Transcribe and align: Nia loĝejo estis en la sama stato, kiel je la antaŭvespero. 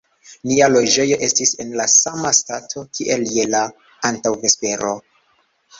Nia 0.51 0.69
loĝejo 0.75 1.19
estis 1.27 1.51
en 1.65 1.75
la 1.81 1.87
sama 1.97 2.33
stato, 2.39 2.85
kiel 3.01 3.29
je 3.37 3.47
la 3.53 3.65
antaŭvespero. 4.13 5.01